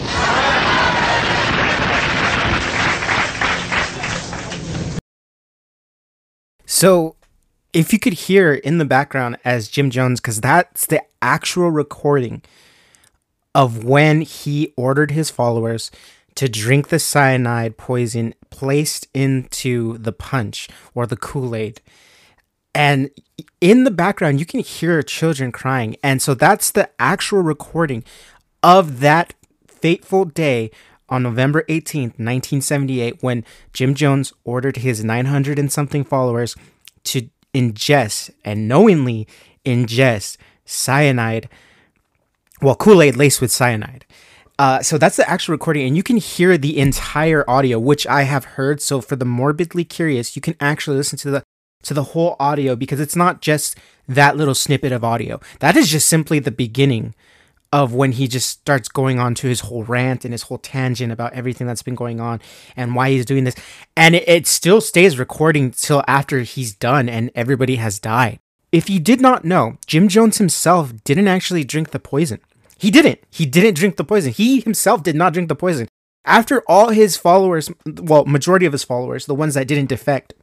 [6.65, 7.17] So,
[7.73, 12.41] if you could hear in the background as Jim Jones, because that's the actual recording
[13.53, 15.91] of when he ordered his followers
[16.35, 21.81] to drink the cyanide poison placed into the punch or the Kool Aid.
[22.73, 23.09] And
[23.59, 25.95] in the background, you can hear children crying.
[26.03, 28.03] And so that's the actual recording
[28.61, 29.33] of that
[29.67, 30.71] fateful day
[31.09, 36.55] on November 18th, 1978, when Jim Jones ordered his 900 and something followers
[37.05, 39.27] to ingest and knowingly
[39.65, 41.47] ingest cyanide,
[42.61, 44.05] well, Kool Aid laced with cyanide.
[44.59, 48.23] Uh, so that's the actual recording, and you can hear the entire audio, which I
[48.23, 48.81] have heard.
[48.81, 51.43] So for the morbidly curious, you can actually listen to the
[51.87, 55.39] to the whole audio because it's not just that little snippet of audio.
[55.59, 57.15] That is just simply the beginning
[57.73, 61.11] of when he just starts going on to his whole rant and his whole tangent
[61.11, 62.39] about everything that's been going on
[62.75, 63.55] and why he's doing this.
[63.95, 68.39] And it, it still stays recording till after he's done and everybody has died.
[68.71, 72.39] If you did not know, Jim Jones himself didn't actually drink the poison.
[72.77, 73.19] He didn't.
[73.29, 74.31] He didn't drink the poison.
[74.31, 75.87] He himself did not drink the poison.
[76.25, 80.33] After all his followers, well, majority of his followers, the ones that didn't defect,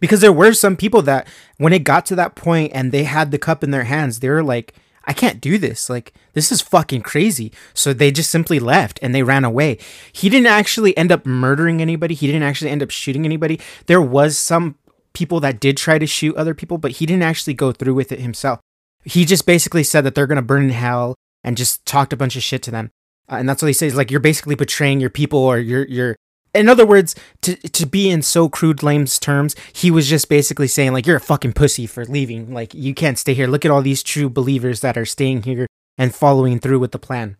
[0.00, 3.30] because there were some people that when it got to that point and they had
[3.30, 5.88] the cup in their hands, they were like, I can't do this.
[5.88, 7.52] Like, this is fucking crazy.
[7.74, 9.78] So they just simply left and they ran away.
[10.12, 12.14] He didn't actually end up murdering anybody.
[12.14, 13.60] He didn't actually end up shooting anybody.
[13.86, 14.76] There was some
[15.12, 18.12] people that did try to shoot other people, but he didn't actually go through with
[18.12, 18.60] it himself.
[19.04, 22.16] He just basically said that they're going to burn in hell and just talked a
[22.16, 22.90] bunch of shit to them.
[23.30, 23.94] Uh, and that's what he says.
[23.94, 26.16] Like, you're basically betraying your people or you're, you're,
[26.54, 30.68] in other words, to to be in so crude lame's terms, he was just basically
[30.68, 32.52] saying like you're a fucking pussy for leaving.
[32.52, 33.46] Like you can't stay here.
[33.46, 35.66] Look at all these true believers that are staying here
[35.98, 37.36] and following through with the plan.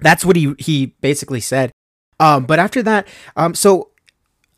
[0.00, 1.72] That's what he he basically said.
[2.20, 3.06] Um, but after that,
[3.36, 3.90] um, so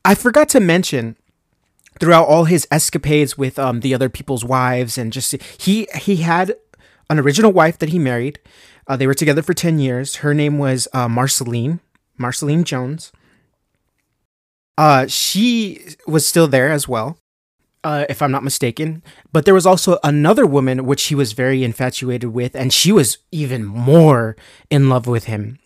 [0.05, 1.17] I forgot to mention
[1.99, 6.55] throughout all his escapades with um the other people's wives and just he he had
[7.11, 8.39] an original wife that he married
[8.89, 10.17] Uh, they were together for 10 years.
[10.25, 11.81] Her name was uh, Marceline,
[12.17, 13.13] Marceline Jones.
[14.79, 17.19] Uh, she was still there as well,
[17.83, 19.03] uh, if I'm not mistaken.
[19.33, 23.19] But there was also another woman which he was very infatuated with, and she was
[23.33, 24.37] even more
[24.71, 25.59] in love with him.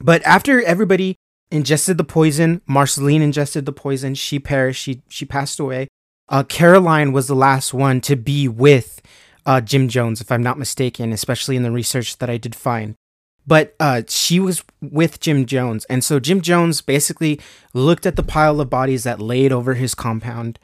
[0.00, 1.16] But after everybody
[1.50, 5.88] ingested the poison, Marceline ingested the poison, she perished, she, she passed away.
[6.30, 9.02] Uh, Caroline was the last one to be with
[9.44, 12.94] uh, Jim Jones, if I'm not mistaken, especially in the research that I did find.
[13.50, 15.84] But uh, she was with Jim Jones.
[15.86, 17.40] And so Jim Jones basically
[17.74, 20.60] looked at the pile of bodies that laid over his compound.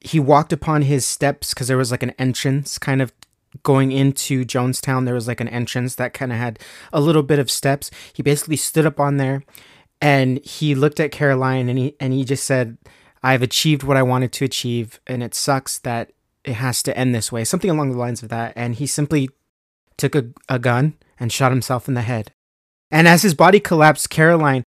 [0.00, 3.12] He walked upon his steps because there was like an entrance kind of
[3.62, 5.04] going into Jonestown.
[5.04, 6.58] There was like an entrance that kind of had
[6.92, 7.92] a little bit of steps.
[8.12, 9.44] He basically stood up on there
[10.00, 12.78] and he looked at Caroline and he and he just said,
[13.22, 16.10] I've achieved what I wanted to achieve, and it sucks that
[16.42, 17.44] it has to end this way.
[17.44, 18.54] Something along the lines of that.
[18.56, 19.30] And he simply
[19.96, 22.32] took a, a gun and shot himself in the head.
[22.90, 24.64] And as his body collapsed, Caroline,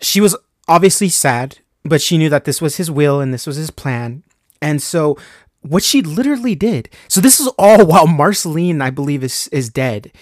[0.00, 0.36] she was
[0.68, 4.22] obviously sad, but she knew that this was his will and this was his plan.
[4.60, 5.16] And so
[5.62, 6.88] what she literally did.
[7.08, 10.12] So this is all while Marceline, I believe, is is dead.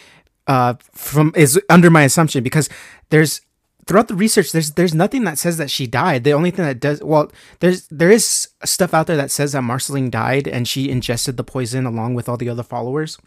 [0.47, 2.69] Uh, from is under my assumption because
[3.11, 3.41] there's
[3.87, 6.81] throughout the research there's there's nothing that says that she died the only thing that
[6.81, 7.31] does well
[7.61, 11.45] there's there is stuff out there that says that marceline died and she ingested the
[11.45, 13.19] poison along with all the other followers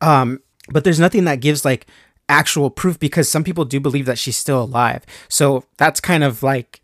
[0.00, 1.86] um but there's nothing that gives like
[2.28, 6.42] actual proof because some people do believe that she's still alive so that's kind of
[6.42, 6.80] like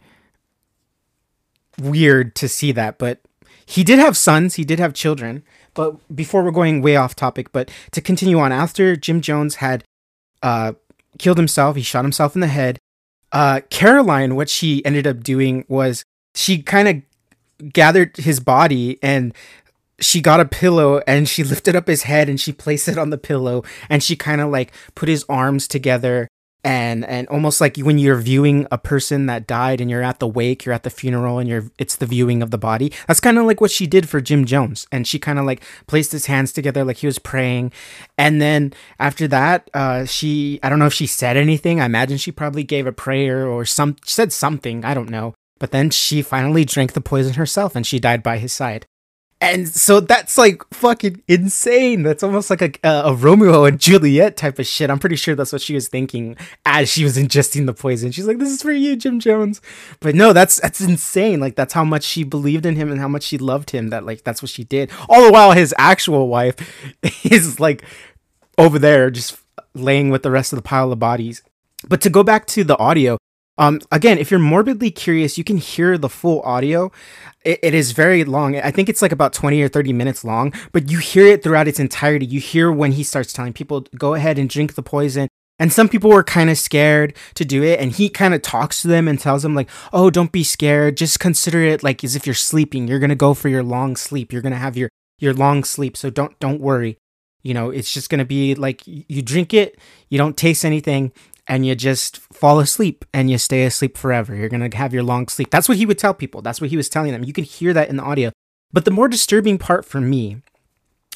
[1.79, 3.21] weird to see that but
[3.65, 5.43] he did have sons he did have children
[5.75, 9.85] but before we're going way off topic but to continue on after jim jones had
[10.43, 10.73] uh
[11.19, 11.77] killed himself.
[11.77, 12.79] He shot himself in the head.
[13.31, 19.35] Uh, Caroline, what she ended up doing was she kind of gathered his body and
[20.01, 23.11] she got a pillow and she lifted up his head and she placed it on
[23.11, 26.29] the pillow and she kind of like put his arms together
[26.65, 30.27] and and almost like when you're viewing a person that died and you're at the
[30.27, 33.39] wake you're at the funeral and you're it's the viewing of the body that's kind
[33.39, 34.87] of like what she did for jim jones.
[34.91, 37.73] And she kind of like placed his hands together like he was praying.
[38.17, 41.81] And then after that uh she i don't know if she said anything.
[41.81, 45.35] I imagine she probably gave a prayer or some said something i don't know.
[45.61, 48.87] But then she finally drank the poison herself and she died by his side
[49.41, 52.03] and so that's like fucking insane.
[52.03, 54.91] That's almost like a, a, Romeo and Juliet type of shit.
[54.91, 58.11] I'm pretty sure that's what she was thinking as she was ingesting the poison.
[58.11, 59.61] She's like, "This is for you, Jim Jones."
[60.01, 61.39] But no, that's that's insane.
[61.39, 63.91] Like that's how much she believed in him and how much she loved him.
[63.91, 64.91] That like that's what she did.
[65.09, 66.57] All the while, his actual wife
[67.25, 67.85] is like
[68.57, 69.39] over there just
[69.73, 71.43] laying with the rest of the pile of bodies.
[71.87, 73.19] But to go back to the audio,
[73.59, 76.93] um, again, if you're morbidly curious, you can hear the full audio.
[77.45, 78.57] It, it is very long.
[78.57, 81.69] I think it's like about 20 or 30 minutes long, but you hear it throughout
[81.69, 82.25] its entirety.
[82.25, 85.29] You hear when he starts telling people, go ahead and drink the poison.
[85.59, 87.81] And some people were kind of scared to do it.
[87.81, 90.97] And he kind of talks to them and tells them, like, oh, don't be scared.
[90.97, 92.87] Just consider it like as if you're sleeping.
[92.87, 94.33] You're going to go for your long sleep.
[94.33, 95.97] You're going to have your, your long sleep.
[95.97, 96.97] So don't, don't worry.
[97.43, 99.79] You know, it's just going to be like you drink it,
[100.11, 101.13] you don't taste anything,
[101.49, 104.35] and you just fall asleep and you stay asleep forever.
[104.35, 105.51] You're going to have your long sleep.
[105.51, 106.43] That's what he would tell people.
[106.43, 107.25] That's what he was telling them.
[107.25, 108.31] You can hear that in the audio.
[108.73, 110.43] But the more disturbing part for me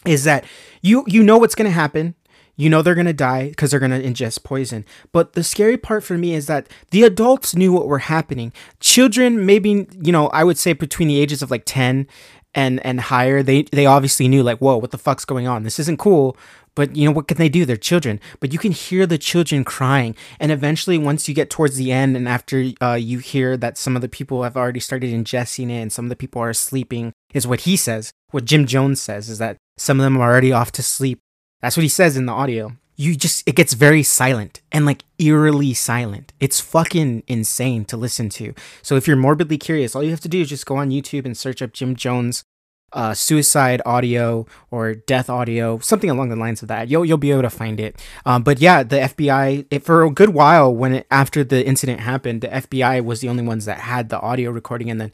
[0.06, 0.44] is that
[0.80, 2.14] you you know what's going to happen.
[2.56, 4.84] You know they're going to die because they're going to ingest poison.
[5.10, 8.52] But the scary part for me is that the adults knew what were happening.
[8.80, 12.06] Children maybe, you know, I would say between the ages of like 10
[12.54, 15.62] and and higher, they they obviously knew like, "Whoa, what the fuck's going on?
[15.62, 16.36] This isn't cool."
[16.74, 17.66] But you know what can they do?
[17.66, 18.18] They're children.
[18.40, 22.16] But you can hear the children crying, and eventually, once you get towards the end,
[22.16, 25.80] and after uh, you hear that some of the people have already started ingesting it,
[25.80, 28.12] and some of the people are sleeping, is what he says.
[28.30, 31.18] What Jim Jones says is that some of them are already off to sleep.
[31.60, 32.76] That's what he says in the audio.
[33.02, 36.32] You just it gets very silent and like eerily silent.
[36.38, 38.54] It's fucking insane to listen to.
[38.80, 41.24] So if you're morbidly curious, all you have to do is just go on YouTube
[41.24, 42.44] and search up Jim Jones
[42.92, 46.88] uh, suicide audio or death audio, something along the lines of that.
[46.88, 48.00] You'll you'll be able to find it.
[48.24, 52.00] Um, but yeah, the FBI it, for a good while when it, after the incident
[52.00, 55.12] happened, the FBI was the only ones that had the audio recording, and then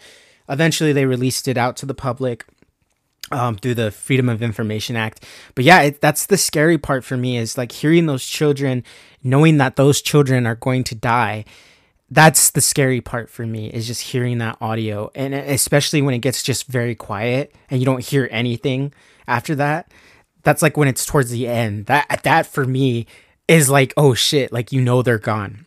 [0.48, 2.44] eventually they released it out to the public.
[3.30, 5.24] Um, through the Freedom of Information Act.
[5.54, 8.84] But yeah, it, that's the scary part for me is like hearing those children,
[9.22, 11.44] knowing that those children are going to die
[12.10, 15.10] that's the scary part for me is just hearing that audio.
[15.14, 18.94] And especially when it gets just very quiet and you don't hear anything
[19.26, 19.92] after that
[20.42, 21.86] that's like when it's towards the end.
[21.86, 23.06] That that for me
[23.46, 25.66] is like oh shit like you know they're gone.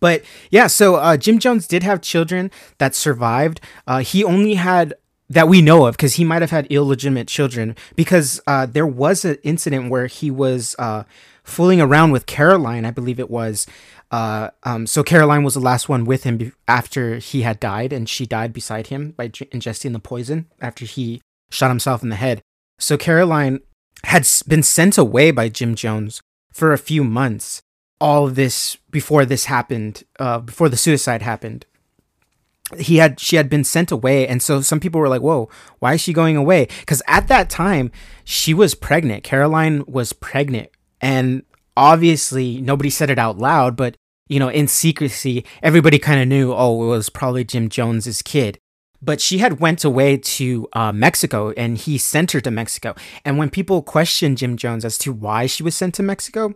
[0.00, 3.60] But yeah so uh, jim jones did have children that survived.
[3.86, 4.94] Uh, he only had
[5.28, 9.24] that we know of because he might have had illegitimate children because uh, there was
[9.24, 11.04] an incident where he was uh,
[11.42, 13.66] fooling around with Caroline, I believe it was.
[14.10, 17.92] Uh, um, so Caroline was the last one with him be- after he had died,
[17.92, 21.20] and she died beside him by j- ingesting the poison after he
[21.50, 22.42] shot himself in the head.
[22.78, 23.60] So Caroline
[24.04, 26.20] had been sent away by Jim Jones
[26.52, 27.62] for a few months.
[28.00, 31.64] All this before this happened, uh, before the suicide happened
[32.78, 35.48] he had she had been sent away and so some people were like whoa
[35.80, 36.66] why is she going away?
[36.80, 37.90] Because at that time
[38.24, 39.22] she was pregnant.
[39.22, 41.42] Caroline was pregnant and
[41.76, 43.96] obviously nobody said it out loud but
[44.28, 48.58] you know in secrecy everybody kind of knew oh it was probably jim jones's kid.
[49.02, 52.94] But she had went away to uh, mexico and he sent her to mexico.
[53.26, 56.54] And when people questioned jim jones as to why she was sent to mexico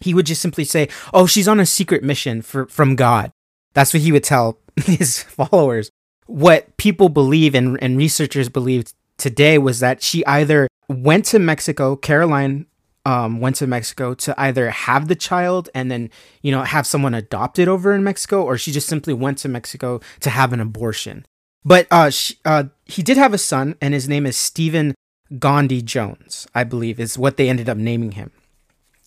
[0.00, 3.32] he would just simply say oh she's on a secret mission for, from god
[3.74, 5.90] that's what he would tell his followers.
[6.26, 11.96] What people believe and, and researchers believe today was that she either went to Mexico,
[11.96, 12.66] Caroline
[13.04, 16.10] um, went to Mexico to either have the child and then,
[16.42, 20.00] you know, have someone adopted over in Mexico, or she just simply went to Mexico
[20.20, 21.24] to have an abortion.
[21.64, 24.94] But uh, she, uh, he did have a son, and his name is Stephen
[25.38, 28.32] Gandhi Jones, I believe, is what they ended up naming him.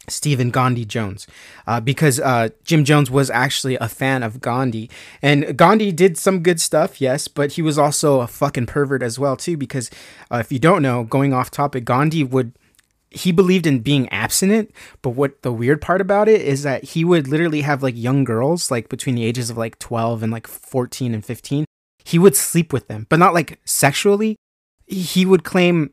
[0.10, 1.28] Stephen Gandhi Jones,
[1.66, 4.90] uh, because uh, Jim Jones was actually a fan of Gandhi,
[5.22, 9.18] and Gandhi did some good stuff, yes, but he was also a fucking pervert as
[9.18, 9.56] well too.
[9.56, 9.90] Because
[10.32, 12.54] uh, if you don't know, going off topic, Gandhi would
[13.12, 17.06] he believed in being abstinent, but what the weird part about it is that he
[17.06, 20.48] would literally have like young girls, like between the ages of like twelve and like
[20.48, 21.66] fourteen and fifteen.
[22.04, 24.36] He would sleep with them, but not like sexually.
[24.88, 25.92] He would claim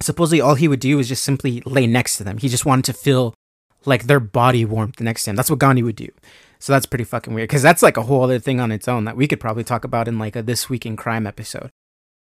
[0.00, 2.38] supposedly all he would do was just simply lay next to them.
[2.38, 3.34] He just wanted to feel
[3.84, 5.36] like their body warmth the next him.
[5.36, 6.10] That's what Gandhi would do.
[6.58, 9.04] So that's pretty fucking weird because that's like a whole other thing on its own
[9.04, 11.70] that we could probably talk about in like a This Week in Crime episode.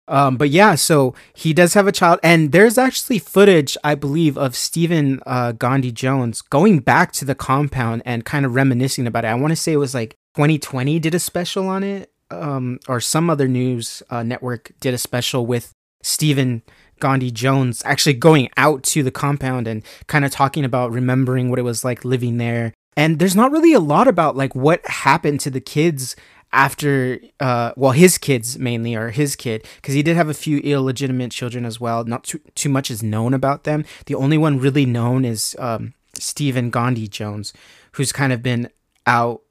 [0.08, 4.38] Um, but yeah, so he does have a child, and there's actually footage, I believe,
[4.38, 9.26] of Stephen uh, Gandhi Jones going back to the compound and kind of reminiscing about
[9.26, 9.30] it.
[9.30, 13.02] I want to say it was like 20/20 did a special on it, um, or
[13.02, 16.62] some other news uh, network did a special with Stephen
[17.00, 21.60] Gandhi Jones actually going out to the compound and kind of talking about remembering what
[21.60, 22.74] it was like living there.
[22.96, 26.16] And there's not really a lot about like what happened to the kids
[26.54, 30.60] after uh well his kids mainly or his kid because he did have a few
[30.60, 34.58] illegitimate children as well not too, too much is known about them the only one
[34.58, 37.52] really known is um stephen gandhi jones
[37.92, 38.70] who's kind of been
[39.06, 39.42] out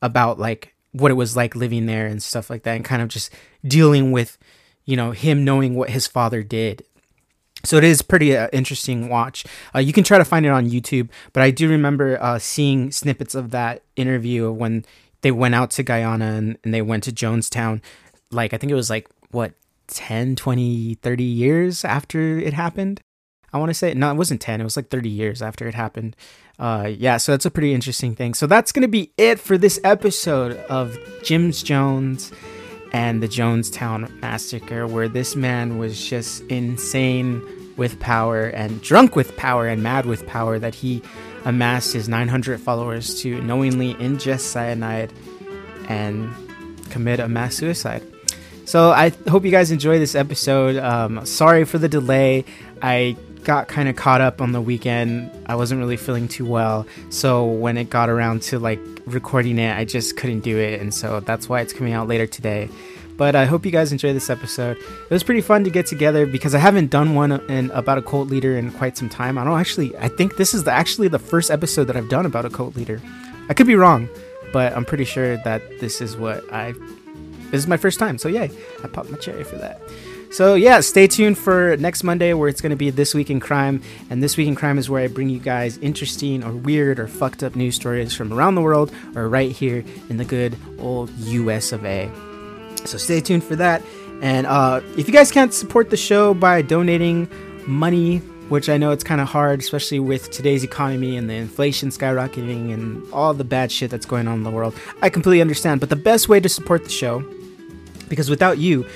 [0.00, 3.08] about like what it was like living there and stuff like that and kind of
[3.08, 3.30] just
[3.66, 4.38] dealing with
[4.86, 6.82] you know him knowing what his father did
[7.64, 9.44] so it is pretty uh, interesting watch.
[9.74, 12.90] Uh, you can try to find it on YouTube, but I do remember uh, seeing
[12.92, 14.84] snippets of that interview when
[15.22, 17.80] they went out to Guyana and, and they went to Jonestown.
[18.30, 19.52] Like I think it was like what
[19.88, 23.00] 10, 20, 30 years after it happened.
[23.52, 24.60] I want to say no, it wasn't 10.
[24.60, 26.14] It was like 30 years after it happened.
[26.58, 28.34] Uh, yeah, so that's a pretty interesting thing.
[28.34, 32.32] So that's gonna be it for this episode of Jim's Jones
[32.92, 37.42] and the Jonestown massacre, where this man was just insane
[37.76, 41.02] with power and drunk with power and mad with power that he
[41.44, 45.12] amassed his 900 followers to knowingly ingest cyanide
[45.88, 46.32] and
[46.90, 48.02] commit a mass suicide.
[48.64, 50.76] So I hope you guys enjoy this episode.
[50.76, 52.44] Um, sorry for the delay.
[52.82, 53.16] I
[53.46, 55.30] got kind of caught up on the weekend.
[55.46, 56.84] I wasn't really feeling too well.
[57.10, 60.80] So when it got around to like recording it, I just couldn't do it.
[60.80, 62.68] And so that's why it's coming out later today.
[63.16, 64.76] But I hope you guys enjoy this episode.
[64.76, 68.02] It was pretty fun to get together because I haven't done one in about a
[68.02, 69.38] cult leader in quite some time.
[69.38, 69.96] I don't actually.
[69.96, 72.76] I think this is the, actually the first episode that I've done about a cult
[72.76, 73.00] leader.
[73.48, 74.08] I could be wrong,
[74.52, 76.74] but I'm pretty sure that this is what I.
[77.52, 78.50] This is my first time, so yay!
[78.82, 79.80] I popped my cherry for that.
[80.30, 83.40] So yeah, stay tuned for next Monday where it's going to be this week in
[83.40, 86.98] crime, and this week in crime is where I bring you guys interesting or weird
[86.98, 90.56] or fucked up news stories from around the world or right here in the good
[90.78, 91.72] old U.S.
[91.72, 92.10] of A.
[92.84, 93.82] So stay tuned for that.
[94.22, 97.28] And uh, if you guys can't support the show by donating
[97.66, 98.18] money,
[98.48, 102.72] which I know it's kind of hard, especially with today's economy and the inflation skyrocketing
[102.72, 105.80] and all the bad shit that's going on in the world, I completely understand.
[105.80, 107.24] But the best way to support the show,
[108.08, 108.86] because without you,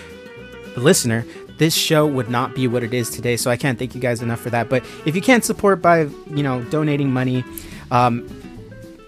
[0.75, 1.25] the listener,
[1.59, 3.37] this show would not be what it is today.
[3.37, 4.69] So I can't thank you guys enough for that.
[4.69, 7.45] But if you can't support by, you know, donating money,
[7.91, 8.27] um,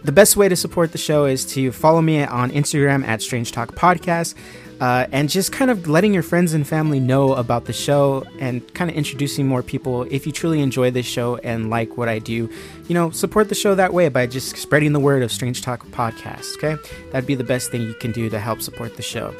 [0.04, 3.52] the best way to support the show is to follow me on Instagram at Strange
[3.52, 4.34] Talk Podcast.
[4.80, 8.74] Uh, and just kind of letting your friends and family know about the show and
[8.74, 10.02] kind of introducing more people.
[10.10, 12.50] If you truly enjoy this show and like what I do,
[12.88, 15.86] you know, support the show that way by just spreading the word of Strange Talk
[15.90, 16.56] Podcast.
[16.56, 16.82] Okay,
[17.12, 19.32] that'd be the best thing you can do to help support the show.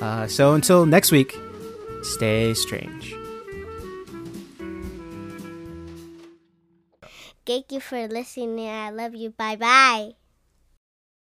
[0.00, 1.36] Uh, so until next week,
[2.08, 3.14] stay strange.
[7.46, 8.68] Thank you for listening.
[8.68, 9.30] I love you.
[9.30, 10.17] Bye bye.